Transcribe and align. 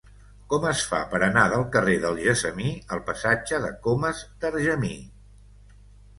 Com 0.51 0.63
es 0.69 0.79
fa 0.93 1.01
per 1.11 1.19
anar 1.27 1.43
del 1.51 1.65
carrer 1.75 1.97
del 2.05 2.17
Gessamí 2.23 2.71
al 2.97 3.03
passatge 3.11 3.61
de 3.67 3.71
Comas 3.85 4.25
d'Argemí? 4.43 4.93